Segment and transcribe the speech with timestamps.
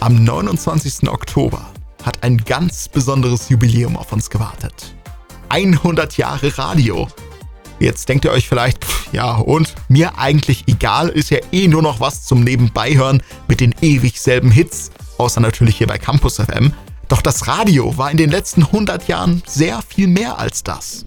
[0.00, 1.08] Am 29.
[1.08, 1.64] Oktober
[2.02, 4.94] hat ein ganz besonderes Jubiläum auf uns gewartet.
[5.48, 7.08] 100 Jahre Radio.
[7.78, 11.82] Jetzt denkt ihr euch vielleicht, pff, ja und, mir eigentlich egal, ist ja eh nur
[11.82, 16.72] noch was zum Nebenbeihören mit den ewig selben Hits, außer natürlich hier bei Campus FM.
[17.08, 21.06] Doch das Radio war in den letzten 100 Jahren sehr viel mehr als das.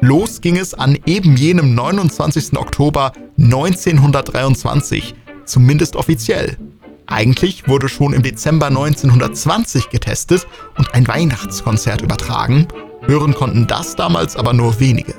[0.00, 2.56] Los ging es an eben jenem 29.
[2.56, 5.14] Oktober 1923,
[5.50, 6.56] zumindest offiziell.
[7.06, 10.46] Eigentlich wurde schon im Dezember 1920 getestet
[10.78, 12.68] und ein Weihnachtskonzert übertragen.
[13.02, 15.14] Hören konnten das damals aber nur wenige.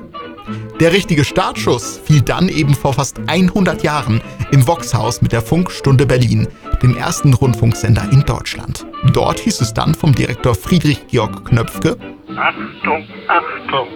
[0.79, 4.21] Der richtige Startschuss fiel dann eben vor fast 100 Jahren
[4.51, 6.47] im Voxhaus mit der Funkstunde Berlin,
[6.81, 8.85] dem ersten Rundfunksender in Deutschland.
[9.13, 11.97] Dort hieß es dann vom Direktor Friedrich Georg Knöpfke:
[12.35, 13.87] Achtung, Achtung!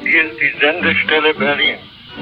[0.00, 1.78] Hier ist die Sendestelle Berlin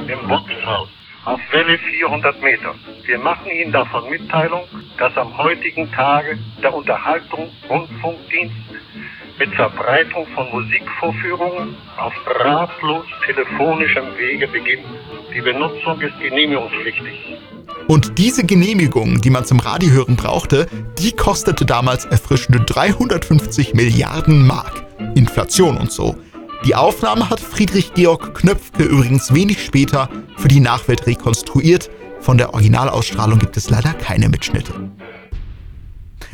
[0.08, 0.88] im Voxhaus
[1.24, 2.74] auf Welle 400 Meter.
[3.06, 4.62] Wir machen Ihnen davon Mitteilung,
[4.98, 8.54] dass am heutigen Tage der Unterhaltung Rundfunkdienst
[9.38, 14.84] mit Verbreitung von Musikvorführungen auf drahtlos telefonischem Wege beginnt.
[15.34, 17.38] Die Benutzung ist genehmigungspflichtig.
[17.88, 20.66] Und diese Genehmigung, die man zum Radiohören brauchte,
[20.98, 24.86] die kostete damals erfrischende 350 Milliarden Mark.
[25.14, 26.16] Inflation und so.
[26.64, 31.90] Die Aufnahme hat Friedrich Georg Knöpfke übrigens wenig später für die Nachwelt rekonstruiert.
[32.20, 34.72] Von der Originalausstrahlung gibt es leider keine Mitschnitte.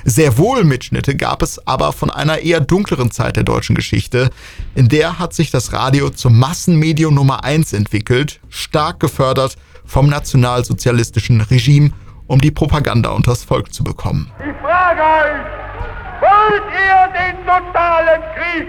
[0.05, 4.31] Sehr wohl Mitschnitte gab es aber von einer eher dunkleren Zeit der deutschen Geschichte.
[4.77, 11.41] In der hat sich das Radio zum Massenmedium Nummer 1 entwickelt, stark gefördert vom nationalsozialistischen
[11.41, 11.91] Regime,
[12.29, 14.31] um die Propaganda unters Volk zu bekommen.
[14.39, 15.43] Ich frage euch,
[16.21, 18.69] wollt ihr den totalen Krieg?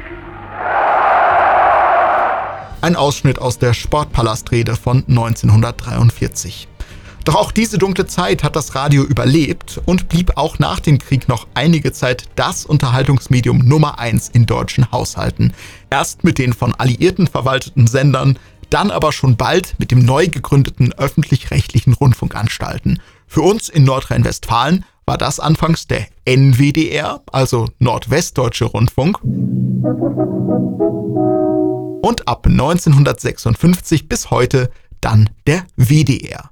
[2.82, 6.68] Ein Ausschnitt aus der Sportpalastrede von 1943.
[7.24, 11.28] Doch auch diese dunkle Zeit hat das Radio überlebt und blieb auch nach dem Krieg
[11.28, 15.54] noch einige Zeit das Unterhaltungsmedium Nummer 1 in deutschen Haushalten.
[15.92, 18.40] Erst mit den von Alliierten verwalteten Sendern,
[18.72, 23.00] dann aber schon bald mit dem neu gegründeten öffentlich-rechtlichen Rundfunkanstalten.
[23.28, 29.20] Für uns in Nordrhein-Westfalen war das anfangs der NWDR, also Nordwestdeutsche Rundfunk
[32.02, 36.52] und ab 1956 bis heute dann der WDR.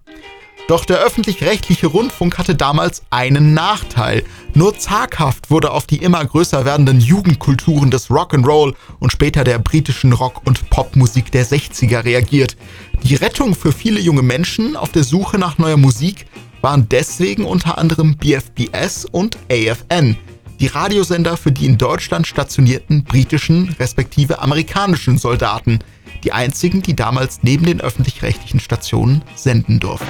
[0.70, 4.24] Doch der öffentlich-rechtliche Rundfunk hatte damals einen Nachteil.
[4.54, 10.14] Nur zaghaft wurde auf die immer größer werdenden Jugendkulturen des Rock'n'Roll und später der britischen
[10.14, 12.56] Rock- und Popmusik der 60er reagiert.
[13.02, 16.28] Die Rettung für viele junge Menschen auf der Suche nach neuer Musik
[16.62, 20.18] waren deswegen unter anderem BFBS und AFN,
[20.60, 25.80] die Radiosender für die in Deutschland stationierten britischen respektive amerikanischen Soldaten,
[26.24, 30.08] die einzigen, die damals neben den öffentlich-rechtlichen Stationen senden durften.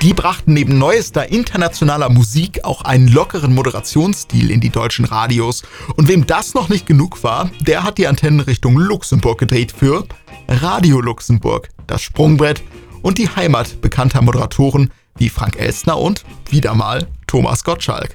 [0.00, 5.62] Die brachten neben neuester internationaler Musik auch einen lockeren Moderationsstil in die deutschen Radios.
[5.94, 10.04] Und wem das noch nicht genug war, der hat die Antennen Richtung Luxemburg gedreht für
[10.48, 12.64] Radio Luxemburg, das Sprungbrett
[13.02, 18.14] und die Heimat bekannter Moderatoren wie Frank Elstner und wieder mal Thomas Gottschalk.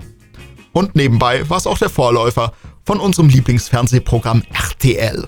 [0.74, 2.54] Und nebenbei war es auch der Vorläufer
[2.86, 5.28] von unserem Lieblingsfernsehprogramm RTL.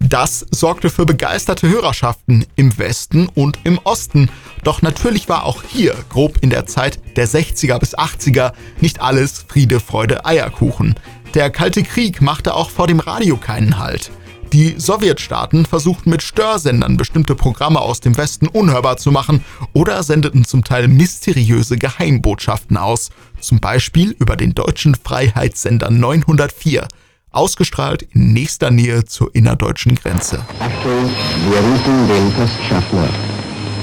[0.00, 4.30] Das sorgte für begeisterte Hörerschaften im Westen und im Osten.
[4.64, 9.44] Doch natürlich war auch hier, grob in der Zeit der 60er bis 80er, nicht alles
[9.46, 10.94] Friede, Freude, Eierkuchen.
[11.34, 14.10] Der Kalte Krieg machte auch vor dem Radio keinen Halt.
[14.52, 19.44] Die Sowjetstaaten versuchten mit Störsendern bestimmte Programme aus dem Westen unhörbar zu machen
[19.74, 23.10] oder sendeten zum Teil mysteriöse Geheimbotschaften aus,
[23.40, 26.88] zum Beispiel über den deutschen Freiheitssender 904,
[27.30, 30.44] ausgestrahlt in nächster Nähe zur innerdeutschen Grenze.
[30.58, 31.08] Achtung,
[31.48, 33.08] wir rufen den Postschaffner.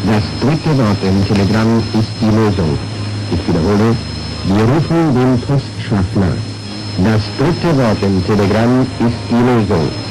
[0.06, 2.78] Das dritte Wort im Telegramm ist die Lösung.
[3.32, 3.96] Ich wiederhole,
[4.48, 6.36] wir rufen den Postschaffner.
[7.06, 10.07] Das dritte Wort im Telegramm ist die Lösung.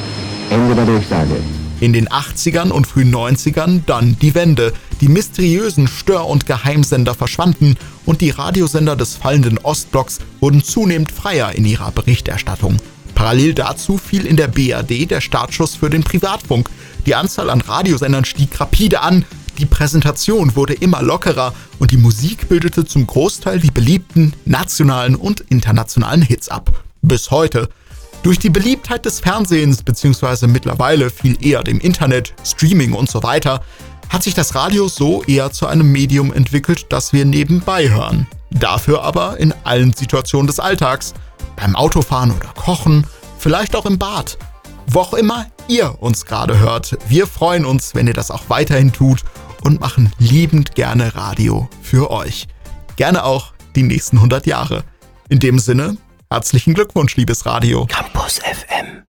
[0.50, 1.36] Ende der Durchsage.
[1.80, 4.72] In den 80ern und frühen 90ern dann die Wende.
[5.00, 7.76] Die mysteriösen Stör- und Geheimsender verschwanden
[8.06, 12.78] und die Radiosender des fallenden Ostblocks wurden zunehmend freier in ihrer Berichterstattung.
[13.14, 16.70] Parallel dazu fiel in der BRD der Startschuss für den Privatfunk.
[17.04, 19.24] Die Anzahl an Radiosendern stieg rapide an,
[19.58, 25.40] die Präsentation wurde immer lockerer und die Musik bildete zum Großteil die beliebten nationalen und
[25.40, 26.84] internationalen Hits ab.
[27.00, 27.68] Bis heute.
[28.26, 30.48] Durch die Beliebtheit des Fernsehens bzw.
[30.48, 33.60] mittlerweile viel eher dem Internet, Streaming und so weiter,
[34.08, 38.26] hat sich das Radio so eher zu einem Medium entwickelt, das wir nebenbei hören.
[38.50, 41.14] Dafür aber in allen Situationen des Alltags.
[41.54, 43.06] Beim Autofahren oder Kochen,
[43.38, 44.38] vielleicht auch im Bad.
[44.88, 46.98] Wo auch immer ihr uns gerade hört.
[47.08, 49.22] Wir freuen uns, wenn ihr das auch weiterhin tut
[49.62, 52.48] und machen liebend gerne Radio für euch.
[52.96, 54.82] Gerne auch die nächsten 100 Jahre.
[55.28, 55.96] In dem Sinne,
[56.30, 57.86] herzlichen Glückwunsch, liebes Radio.
[57.86, 59.04] Campus FM.